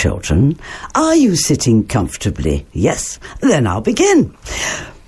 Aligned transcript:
Children. 0.00 0.56
Are 0.94 1.14
you 1.14 1.36
sitting 1.36 1.86
comfortably? 1.86 2.64
Yes? 2.72 3.20
Then 3.42 3.66
I'll 3.66 3.82
begin. 3.82 4.32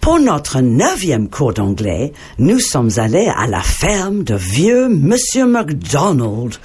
Pour 0.03 0.19
notre 0.19 0.61
neuvième 0.61 1.31
cours 1.31 1.55
d'anglais, 1.55 2.13
nous 2.37 2.59
sommes 2.59 2.91
allés 2.99 3.33
à 3.35 3.47
la 3.47 3.63
ferme 3.63 4.23
de 4.23 4.35
vieux 4.35 4.91
Monsieur 4.91 5.47
MacDonald 5.47 6.57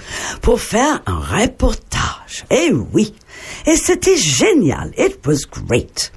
pour 0.41 0.59
faire 0.59 1.01
un 1.05 1.19
reportage. 1.19 2.43
Eh 2.49 2.73
oui! 2.91 3.13
Et 3.65 3.77
c'était 3.77 4.17
génial. 4.17 4.91
It 4.97 5.25
was 5.25 5.45
great. 5.49 6.11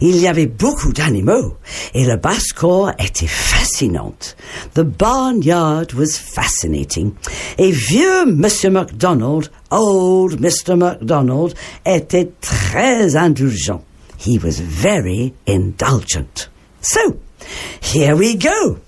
Il 0.00 0.16
y 0.16 0.28
avait 0.28 0.46
beaucoup 0.46 0.92
d'animaux 0.92 1.56
et 1.94 2.04
le 2.04 2.16
basse-cour 2.16 2.92
était 2.98 3.26
fascinante. 3.26 4.36
The 4.74 4.82
barnyard 4.82 5.92
was 5.94 6.12
fascinating. 6.16 7.12
Et 7.58 7.70
vieux 7.70 8.26
Monsieur 8.26 8.70
MacDonald, 8.70 9.50
old 9.72 10.40
Mr. 10.40 10.76
MacDonald, 10.76 11.54
était 11.84 12.30
très 12.40 13.16
indulgent. 13.16 13.82
He 14.18 14.38
was 14.38 14.60
very 14.60 15.34
indulgent. 15.48 16.48
So, 16.80 17.18
here 17.80 18.14
we 18.14 18.36
go. 18.36 18.78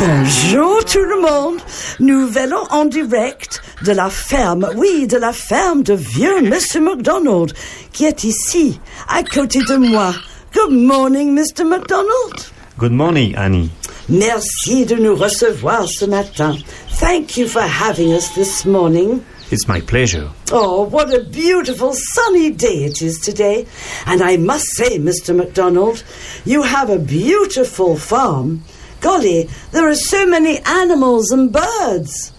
Bonjour 0.00 0.84
tout 0.84 1.04
le 1.04 1.20
monde. 1.20 1.60
Nous 2.00 2.28
venons 2.28 2.64
en 2.70 2.84
direct 2.84 3.62
de 3.84 3.92
la 3.92 4.10
ferme, 4.10 4.68
oui, 4.76 5.06
de 5.06 5.16
la 5.16 5.32
ferme 5.32 5.82
de 5.82 5.94
vieux 5.94 6.42
Mr. 6.42 6.80
McDonald, 6.80 7.52
qui 7.92 8.04
est 8.04 8.24
ici, 8.24 8.78
à 9.08 9.22
côté 9.22 9.60
de 9.60 9.76
moi. 9.76 10.12
Good 10.54 10.72
morning, 10.72 11.34
Mr. 11.34 11.64
McDonald. 11.64 12.50
Good 12.78 12.92
morning, 12.92 13.34
Annie. 13.36 13.70
Merci 14.08 14.86
de 14.86 14.94
nous 14.96 15.14
recevoir 15.14 15.86
ce 15.86 16.06
matin. 16.06 16.56
Thank 16.98 17.36
you 17.36 17.46
for 17.46 17.60
having 17.60 18.12
us 18.12 18.30
this 18.34 18.64
morning. 18.64 19.22
It's 19.50 19.68
my 19.68 19.80
pleasure. 19.80 20.30
Oh, 20.50 20.82
what 20.82 21.12
a 21.12 21.20
beautiful 21.24 21.92
sunny 21.94 22.50
day 22.50 22.84
it 22.84 23.02
is 23.02 23.18
today. 23.18 23.66
And 24.06 24.22
I 24.22 24.36
must 24.36 24.66
say, 24.76 24.98
Mr. 24.98 25.34
MacDonald, 25.34 26.04
you 26.44 26.62
have 26.62 26.90
a 26.90 26.98
beautiful 26.98 27.96
farm. 27.96 28.62
Golly, 29.00 29.48
there 29.72 29.88
are 29.88 29.94
so 29.94 30.26
many 30.26 30.58
animals 30.60 31.30
and 31.30 31.52
birds. 31.52 32.32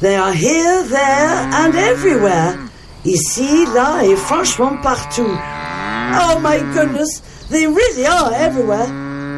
They 0.00 0.16
are 0.16 0.32
here, 0.32 0.82
there, 0.84 1.48
and 1.54 1.74
everywhere. 1.74 2.68
Ici, 3.04 3.66
là, 3.66 4.02
et 4.04 4.16
franchement 4.16 4.82
partout. 4.82 5.38
Oh 6.20 6.40
my 6.40 6.58
goodness, 6.74 7.20
they 7.50 7.66
really 7.66 8.06
are 8.06 8.32
everywhere. 8.34 8.86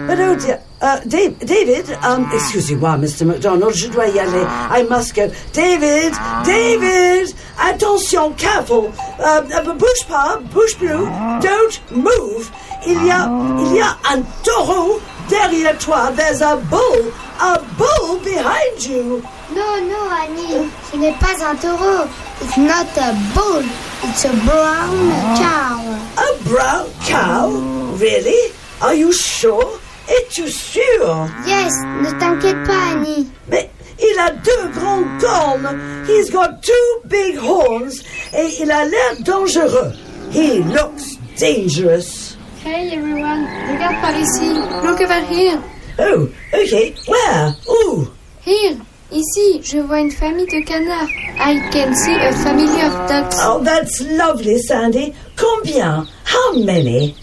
But 0.06 0.18
oh 0.20 0.36
dear, 0.36 0.60
uh, 0.80 1.00
Dave, 1.06 1.38
David, 1.38 1.90
um, 2.02 2.28
excusez-moi, 2.32 2.96
Mr. 2.96 3.24
McDonald, 3.26 3.74
je 3.74 3.88
dois 3.88 4.08
y 4.08 4.18
aller. 4.18 4.44
I 4.70 4.82
must 4.88 5.14
go. 5.14 5.30
David, 5.52 6.12
David, 6.44 7.34
attention, 7.58 8.34
careful. 8.34 8.92
Uh, 9.18 9.42
uh, 9.52 9.74
bouge 9.74 10.06
pas, 10.08 10.38
bouge 10.52 10.76
plus. 10.76 11.06
Don't 11.40 11.80
move. 11.90 12.50
Il 12.86 13.04
y 13.04 13.10
a, 13.10 13.28
il 13.58 13.76
y 13.76 13.80
a 13.80 13.96
un 14.10 14.22
taureau 14.42 15.00
derrière 15.28 15.76
toi. 15.78 16.10
There's 16.16 16.40
a 16.40 16.56
bull, 16.56 17.12
a 17.40 17.60
bull 17.76 18.18
behind 18.24 18.82
you. 18.82 19.22
No, 19.54 19.80
no, 19.80 20.08
Annie. 20.10 20.70
Ce 20.90 20.96
n'est 20.96 21.12
pas 21.18 21.44
un 21.44 21.56
taureau. 21.56 22.06
It's 22.40 22.56
not 22.56 22.86
a 22.96 23.12
bull. 23.34 23.64
It's 24.04 24.24
a 24.24 24.32
brown 24.46 25.10
cow. 25.36 25.98
A 26.16 26.48
brown 26.48 26.86
cow? 27.04 27.50
Really? 27.98 28.52
Are 28.80 28.94
you 28.94 29.12
sure? 29.12 29.78
Es-tu 30.10 30.48
sûr? 30.48 31.28
Yes, 31.46 31.72
ne 32.02 32.10
t'inquiète 32.18 32.64
pas, 32.66 32.94
Annie. 32.94 33.28
Mais 33.48 33.70
il 34.00 34.18
a 34.18 34.30
deux 34.30 34.68
grandes 34.78 35.20
cornes. 35.20 35.78
He's 36.08 36.30
got 36.30 36.60
two 36.62 37.08
big 37.08 37.38
horns. 37.38 38.02
Et 38.34 38.60
il 38.60 38.70
a 38.72 38.84
l'air 38.86 39.16
dangereux. 39.20 39.92
He 40.32 40.62
looks 40.64 41.16
dangerous. 41.38 42.36
Hey 42.64 42.92
everyone, 42.92 43.46
regarde 43.70 44.00
par 44.00 44.14
ici. 44.18 44.52
Look 44.84 45.00
over 45.00 45.20
here. 45.30 45.60
Oh, 45.98 46.28
okay. 46.52 46.94
Where? 47.06 47.54
Ooh. 47.68 48.08
Here, 48.44 48.76
ici, 49.12 49.60
je 49.62 49.78
vois 49.78 50.00
une 50.00 50.10
famille 50.10 50.46
de 50.46 50.60
canards. 50.64 51.08
I 51.38 51.60
can 51.70 51.94
see 51.94 52.16
a 52.16 52.32
family 52.32 52.80
of 52.82 52.92
ducks. 53.08 53.36
Oh, 53.40 53.62
that's 53.62 54.00
lovely, 54.00 54.58
Sandy. 54.58 55.14
Combien? 55.36 56.06
How 56.24 56.52
many? 56.64 57.14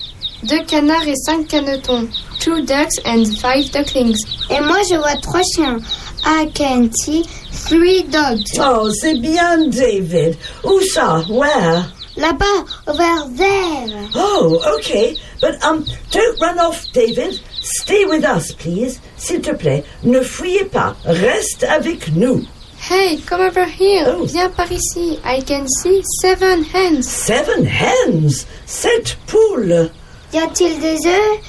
Deux 0.48 0.64
canards 0.66 1.08
et 1.08 1.16
cinq 1.26 1.48
canetons. 1.50 2.08
Two 2.48 2.66
ducks 2.66 2.98
and 3.04 3.28
five 3.40 3.70
ducklings. 3.72 4.16
Et 4.50 4.62
moi, 4.62 4.82
je 4.90 4.96
vois 4.96 5.18
trois 5.22 5.44
chiens. 5.54 5.82
I 6.24 6.50
can 6.56 6.90
see 6.94 7.24
three 7.52 8.04
dogs. 8.04 8.58
Oh, 8.58 8.90
c'est 9.02 9.20
bien, 9.20 9.68
David. 9.70 10.38
Où 10.64 10.80
ça? 10.80 11.26
Where? 11.28 11.92
Là-bas, 12.16 12.64
over 12.88 13.28
there. 13.36 14.10
Oh, 14.16 14.64
okay. 14.78 15.18
But 15.42 15.62
um, 15.62 15.84
don't 16.10 16.40
run 16.40 16.58
off, 16.58 16.90
David. 16.94 17.38
Stay 17.62 18.06
with 18.06 18.24
us, 18.24 18.54
please. 18.54 19.02
S'il 19.18 19.42
te 19.42 19.54
plaît, 19.54 19.84
ne 20.04 20.22
fuyez 20.22 20.72
pas. 20.72 20.96
Reste 21.04 21.66
avec 21.66 22.16
nous. 22.16 22.48
Hey, 22.80 23.18
come 23.18 23.42
over 23.42 23.66
here. 23.66 24.06
Oh. 24.08 24.26
Viens 24.26 24.52
par 24.56 24.72
ici. 24.72 25.20
I 25.26 25.42
can 25.42 25.68
see 25.68 26.02
seven 26.22 26.64
hens. 26.64 27.10
Seven 27.10 27.66
hens? 27.66 28.46
Sept 28.66 29.18
poules. 29.28 29.92
Y 30.32 30.38
a-t-il 30.38 30.80
des 30.80 31.06
œufs? 31.06 31.44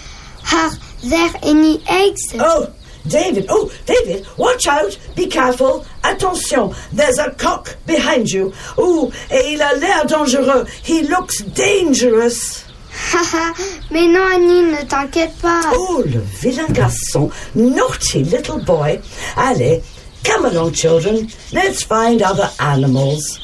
Are 0.50 0.70
there 1.02 1.30
any 1.42 1.82
eggs? 1.88 2.22
Oh, 2.34 2.72
David. 3.06 3.46
Oh, 3.48 3.72
David, 3.86 4.26
watch 4.36 4.66
out. 4.66 4.98
Be 5.14 5.26
careful. 5.26 5.86
Attention. 6.04 6.74
There's 6.92 7.18
a 7.18 7.30
cock 7.32 7.76
behind 7.86 8.30
you. 8.30 8.52
Oh, 8.76 9.12
et 9.30 9.54
il 9.54 9.62
a 9.62 9.74
l'air 9.78 10.04
dangereux. 10.04 10.68
He 10.82 11.02
looks 11.02 11.40
dangerous. 11.40 12.64
Haha, 12.90 13.54
mais 13.90 14.08
non, 14.08 14.26
Annie, 14.26 14.62
ne 14.72 14.82
t'inquiète 14.84 15.34
pas. 15.40 15.62
Oh, 15.72 16.02
le 16.04 16.20
vilain 16.20 16.66
garçon. 16.72 17.30
Naughty 17.54 18.24
little 18.24 18.58
boy. 18.58 19.00
Allez, 19.36 19.82
come 20.24 20.46
along, 20.46 20.72
children. 20.72 21.28
Let's 21.52 21.84
find 21.84 22.20
other 22.22 22.50
animals. 22.58 23.38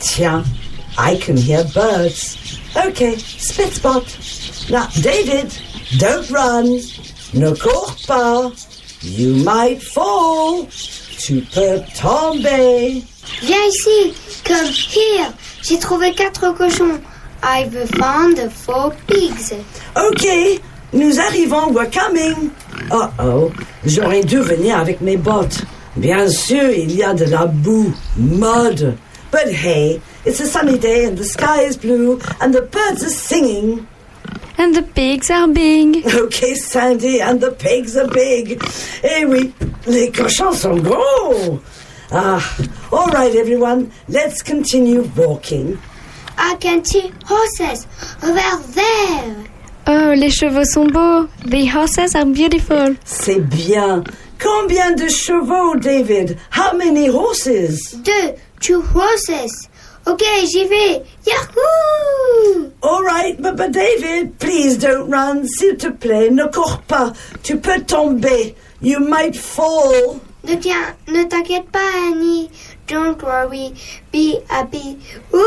Tiens, 0.00 0.44
I 0.98 1.16
can 1.16 1.36
hear 1.36 1.64
birds. 1.72 2.36
Okay, 2.76 3.16
spit 3.16 3.72
spot. 3.72 4.04
Now, 4.68 4.88
David, 5.00 5.56
don't 5.98 6.28
run. 6.30 6.80
Ne 7.32 7.54
cours 7.54 8.04
pas. 8.04 8.52
You 9.02 9.34
might 9.44 9.80
fall. 9.80 10.66
Tu 11.18 11.40
peux 11.54 11.80
tomber. 11.94 13.02
Viens 13.42 13.66
ici, 13.68 14.14
come 14.44 14.66
here. 14.66 15.32
J'ai 15.62 15.78
trouvé 15.78 16.14
quatre 16.14 16.52
cochons. 16.54 17.00
I've 17.42 17.88
found 17.90 18.50
four 18.50 18.92
pigs. 19.06 19.54
Ok, 19.94 20.60
nous 20.92 21.20
arrivons, 21.20 21.72
we're 21.72 21.90
coming. 21.90 22.50
Oh 22.90 23.08
oh, 23.20 23.52
j'aurais 23.84 24.24
dû 24.24 24.40
venir 24.40 24.78
avec 24.78 25.00
mes 25.00 25.16
bottes. 25.16 25.62
Bien 25.96 26.28
sûr, 26.28 26.70
il 26.70 26.96
y 26.96 27.04
a 27.04 27.14
de 27.14 27.24
la 27.26 27.46
boue, 27.46 27.92
mud. 28.16 28.96
But 29.30 29.48
hey, 29.48 30.00
it's 30.28 30.40
a 30.40 30.46
sunny 30.46 30.78
day 30.78 31.06
and 31.06 31.16
the 31.16 31.24
sky 31.24 31.62
is 31.62 31.76
blue 31.78 32.20
and 32.40 32.54
the 32.54 32.60
birds 32.62 33.02
are 33.02 33.08
singing. 33.10 33.86
And 34.58 34.74
the 34.74 34.82
pigs 34.82 35.30
are 35.30 35.48
big. 35.48 36.04
Okay, 36.14 36.54
Sandy, 36.54 37.20
and 37.20 37.40
the 37.40 37.52
pigs 37.52 37.96
are 37.96 38.08
big. 38.08 38.62
Eh 39.02 39.24
oui, 39.24 39.52
les 39.86 40.10
cochons 40.10 40.52
sont 40.52 40.82
gros. 40.82 41.60
Ah, 42.10 42.42
all 42.92 43.06
right, 43.08 43.34
everyone, 43.36 43.90
let's 44.08 44.42
continue 44.42 45.02
walking. 45.16 45.78
I 46.36 46.56
can 46.56 46.84
see 46.84 47.10
horses 47.24 47.86
over 48.22 48.62
there. 48.74 49.44
Oh, 49.86 50.12
les 50.14 50.30
chevaux 50.30 50.64
sont 50.64 50.92
beaux. 50.92 51.28
The 51.46 51.64
horses 51.66 52.14
are 52.14 52.26
beautiful. 52.26 52.96
C'est 53.04 53.40
bien. 53.48 54.04
Combien 54.38 54.92
de 54.94 55.08
chevaux, 55.08 55.76
David? 55.76 56.38
How 56.50 56.76
many 56.76 57.08
horses? 57.08 57.92
Deux, 58.02 58.34
two 58.60 58.82
horses. 58.82 59.68
Ok, 60.08 60.22
j'y 60.46 60.64
vais. 60.64 61.02
Yahoo! 61.26 62.72
All 62.82 63.02
right, 63.02 63.40
but, 63.40 63.56
but 63.56 63.72
David, 63.72 64.38
please 64.38 64.78
don't 64.78 65.10
run, 65.10 65.46
s'il 65.46 65.76
te 65.76 65.90
plaît, 65.90 66.30
ne 66.30 66.46
cours 66.46 66.80
pas. 66.88 67.12
Tu 67.42 67.56
peux 67.58 67.80
tomber. 67.82 68.54
You 68.80 69.00
might 69.00 69.36
fall. 69.36 70.20
Ne 70.44 70.54
tiens, 70.56 70.94
ne 71.08 71.24
t'inquiète 71.24 71.68
pas, 71.70 71.90
Annie. 72.10 72.48
Don't 72.86 73.20
worry. 73.22 73.74
Be 74.12 74.38
happy. 74.48 74.96
Woo! 75.30 75.42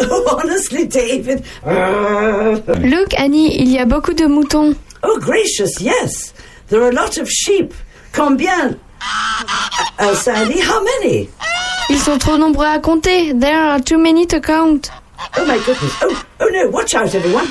Honestly, 0.30 0.86
David. 0.86 1.44
Look, 1.64 3.12
Annie, 3.18 3.54
il 3.60 3.68
y 3.70 3.78
a 3.78 3.84
beaucoup 3.84 4.14
de 4.14 4.26
moutons. 4.26 4.74
oh, 5.02 5.18
gracious, 5.20 5.80
yes. 5.80 6.32
There 6.68 6.80
are 6.82 6.88
a 6.88 6.94
lot 6.94 7.18
of 7.18 7.28
sheep. 7.28 7.74
Combien? 8.12 8.78
Uh, 9.98 10.14
Sandy, 10.14 10.60
how 10.60 10.82
many? 10.82 11.28
Ils 11.90 11.98
sont 11.98 12.18
trop 12.18 12.36
nombreux 12.38 12.66
à 12.66 12.78
compter. 12.78 13.32
There 13.38 13.62
are 13.62 13.80
too 13.80 13.98
many 13.98 14.26
to 14.26 14.40
count. 14.40 14.90
Oh 15.38 15.44
my 15.46 15.58
goodness. 15.58 15.92
Oh, 16.02 16.24
oh 16.40 16.48
no, 16.52 16.70
watch 16.70 16.94
out 16.94 17.14
everyone. 17.14 17.46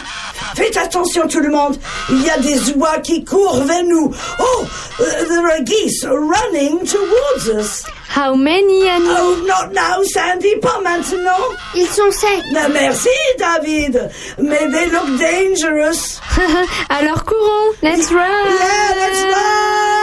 Faites 0.56 0.77
attention 0.77 1.27
tout 1.27 1.39
le 1.39 1.50
monde. 1.50 1.77
Il 2.09 2.21
y 2.21 2.30
a 2.30 2.38
des 2.38 2.74
oies 2.74 3.00
qui 3.01 3.24
courent 3.24 3.63
vers 3.63 3.83
nous. 3.83 4.13
Oh, 4.39 4.68
uh, 5.00 5.25
there 5.27 5.47
are 5.47 5.62
geese 5.63 6.03
running 6.06 6.85
towards 6.85 7.50
eggs. 7.50 7.85
How 8.09 8.35
many, 8.35 8.88
Annie? 8.88 9.07
Oh, 9.09 9.44
not 9.47 9.74
now, 9.74 10.03
Sandy, 10.03 10.56
pas 10.62 10.79
maintenant. 10.81 11.56
Ils 11.74 11.88
sont 11.88 12.12
secs. 12.12 12.44
No, 12.51 12.69
merci, 12.69 13.09
David. 13.39 14.12
Mais 14.38 14.69
they 14.69 14.89
look 14.91 15.19
dangerous. 15.19 16.19
Alors 16.89 17.25
courons, 17.25 17.75
let's 17.81 18.12
run! 18.12 18.19
Yeah, 18.19 18.94
let's 18.95 19.24
run! 19.24 20.02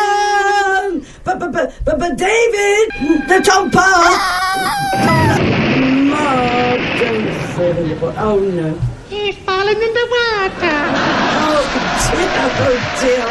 But, 1.31 1.39
but, 1.39 1.53
but, 1.53 1.85
but, 1.85 1.99
but 2.01 2.17
David, 2.19 2.91
tombe 3.45 3.71
pas. 3.71 4.19
Oh, 6.13 6.77
don't 6.99 7.31
fall 7.55 7.71
in 7.71 7.89
the 7.89 7.95
water. 8.03 8.19
Oh, 8.19 8.39
no. 8.41 8.81
He's 9.09 9.37
fallen 9.37 9.77
in 9.77 9.93
the 9.95 10.07
water. 10.11 10.79
Oh, 11.39 11.63
dear. 13.01 13.27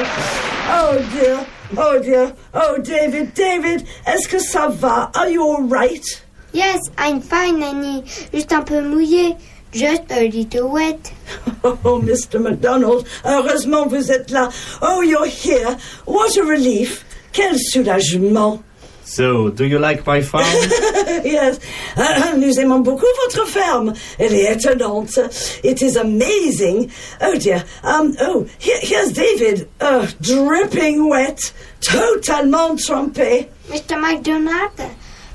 Oh, 0.71 0.95
dear. 1.11 1.11
Oh, 1.11 1.11
dear. 1.11 1.45
Oh, 1.77 1.99
dear. 2.01 2.35
Oh, 2.53 2.77
David, 2.77 3.33
David, 3.33 3.85
est-ce 4.07 4.29
que 4.29 4.39
ça 4.39 4.69
va? 4.69 5.11
Are 5.13 5.27
you 5.29 5.43
all 5.43 5.63
right? 5.63 6.05
Yes, 6.53 6.79
I'm 6.97 7.19
fine, 7.19 7.61
Annie. 7.61 8.05
Juste 8.31 8.53
un 8.53 8.63
peu 8.63 8.81
mouillé. 8.81 9.35
Just 9.73 10.09
a 10.11 10.29
little 10.29 10.69
wet. 10.69 11.11
Oh, 11.63 12.01
Mr. 12.01 12.39
MacDonald, 12.41 13.05
heureusement 13.25 13.85
vous 13.87 14.09
êtes 14.09 14.31
là. 14.31 14.49
Oh, 14.81 15.01
you're 15.01 15.27
here. 15.27 15.77
What 16.05 16.37
a 16.37 16.43
relief. 16.43 17.03
Quel 17.33 17.55
soulagement. 17.73 18.63
So, 19.03 19.49
do 19.49 19.65
you 19.65 19.79
like 19.79 20.05
my 20.05 20.21
farm? 20.21 20.45
yes, 21.25 21.59
Uh, 21.97 22.35
nous 22.37 22.59
aimons 22.59 22.83
beaucoup 22.83 23.07
votre 23.25 23.47
ferme. 23.47 23.93
Elle 24.19 24.33
est 24.33 24.51
étonnante. 24.53 25.17
It 25.63 25.81
is 25.81 25.95
amazing. 25.97 26.91
Oh 27.19 27.35
dear. 27.35 27.63
Um. 27.83 28.15
Oh, 28.21 28.45
here, 28.59 28.77
here's 28.81 29.11
David. 29.11 29.67
Uh, 29.81 30.05
dripping 30.21 31.09
wet, 31.09 31.39
totalement 31.81 32.77
trempé. 32.77 33.47
Mr. 33.69 33.99
McDonald, 33.99 34.79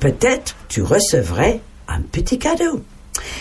Peut-être 0.00 0.56
tu 0.68 0.82
recevrais 0.82 1.60
un 1.88 2.00
petit 2.00 2.38
cadeau. 2.38 2.82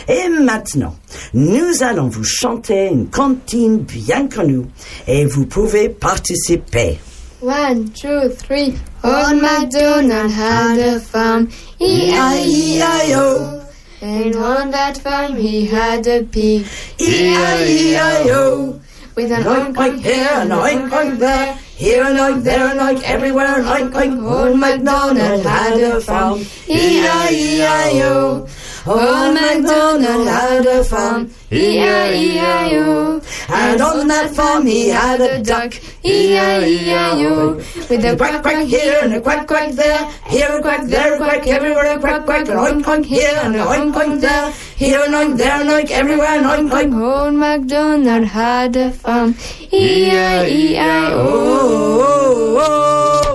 Et 0.07 0.29
maintenant, 0.29 0.95
nous 1.33 1.83
allons 1.83 2.07
vous 2.07 2.23
chanter 2.23 2.87
une 2.87 3.07
cantine 3.07 3.79
bien 3.79 4.27
connue 4.27 4.65
et 5.07 5.25
vous 5.25 5.45
pouvez 5.45 5.89
participer. 5.89 6.99
One, 7.41 7.89
two, 7.89 8.29
three. 8.29 8.73
Old 9.03 9.41
MacDonald 9.41 10.31
had 10.31 10.79
a 10.79 10.99
farm, 10.99 11.49
E-I-E-I-O. 11.79 13.61
And 14.01 14.35
on 14.35 14.71
that 14.71 14.97
farm 14.97 15.35
he 15.35 15.65
had 15.67 16.07
a 16.07 16.23
pig, 16.23 16.65
E-I-E-I-O. 16.99 18.79
with 19.15 19.31
an 19.31 19.43
Oink, 19.43 19.75
oink 19.75 20.01
here 20.01 20.27
and 20.33 20.51
oink, 20.51 20.89
oink 20.89 21.19
there. 21.19 21.57
Here 21.75 22.04
alike, 22.04 22.42
there 22.44 22.72
alike, 22.72 23.04
everywhere 23.04 23.62
like, 23.62 23.94
like 23.94 24.12
old 24.12 24.57
MacDonald 24.57 25.44
had 25.45 25.80
a 25.81 26.00
farm. 26.00 26.39
E-I-E-I-O. 26.69 28.48
Old 28.87 29.33
MacDonald 29.33 30.27
had 30.27 30.65
a 30.67 30.83
farm. 30.83 31.31
E-I-E-I-O. 31.51 33.19
And 33.50 33.81
on 33.81 34.07
that 34.07 34.29
farm 34.36 34.67
he 34.67 34.89
had 34.89 35.19
a 35.21 35.41
duck. 35.41 35.74
E-I-E-I-O. 36.03 37.55
With 37.55 38.05
a 38.05 38.15
quack, 38.15 38.43
quack 38.43 38.63
here 38.67 39.00
and 39.01 39.13
a 39.15 39.21
quack, 39.21 39.48
quack 39.48 39.71
there. 39.71 40.07
Here 40.27 40.55
a 40.55 40.62
quack, 40.62 40.86
there 40.86 41.15
a 41.15 41.17
quack, 41.17 41.48
everywhere 41.48 41.98
a 41.98 42.00
quack, 42.00 42.25
quack. 42.25 42.48
And 42.48 42.60
oink, 42.60 42.83
oink 42.83 43.05
here 43.05 43.39
and 43.41 43.55
a 43.55 43.65
oink, 43.65 43.93
oink 43.93 44.21
there. 44.21 44.51
Here 44.75 45.01
and 45.03 45.15
oink, 45.15 45.38
there 45.38 45.62
and 45.62 45.69
oink, 45.69 45.89
everywhere 45.89 46.27
and 46.27 46.45
oink, 46.45 46.69
oink. 46.69 46.93
Old 47.01 47.33
MacDonald 47.33 48.25
had 48.25 48.75
a 48.75 48.91
farm, 48.91 49.36
E-I-E-I-O. 49.71 51.21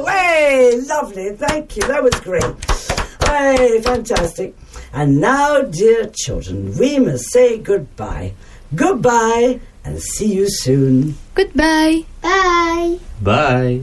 Hey, 0.07 0.81
lovely. 0.89 1.31
Thank 1.35 1.77
you. 1.77 1.83
That 1.89 2.03
was 2.05 2.15
great. 2.21 2.45
Hey, 3.31 3.81
fantastic. 3.81 4.57
And 4.93 5.21
now, 5.21 5.63
dear 5.63 6.11
children, 6.13 6.77
we 6.77 6.99
must 6.99 7.31
say 7.31 7.59
goodbye. 7.59 8.35
Goodbye 8.75 9.61
and 9.85 10.03
see 10.03 10.35
you 10.35 10.51
soon. 10.51 11.17
Goodbye. 11.35 12.07
Bye. 12.21 12.99
Bye. 13.23 13.83